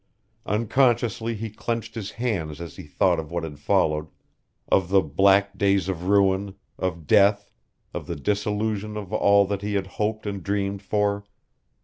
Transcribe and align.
Unconsciously 0.47 1.35
he 1.35 1.51
clenched 1.51 1.93
his 1.93 2.09
hands 2.13 2.59
as 2.59 2.75
he 2.77 2.87
thought 2.87 3.19
of 3.19 3.29
what 3.29 3.43
had 3.43 3.59
followed, 3.59 4.07
of 4.67 4.89
the 4.89 4.99
black 5.03 5.55
days 5.59 5.87
of 5.87 6.05
ruin, 6.09 6.55
of 6.79 7.05
death, 7.05 7.51
of 7.93 8.07
the 8.07 8.15
dissolution 8.15 8.97
of 8.97 9.13
all 9.13 9.45
that 9.45 9.61
he 9.61 9.75
had 9.75 9.85
hoped 10.01 10.25
and 10.25 10.41
dreamed 10.41 10.81
for. 10.81 11.25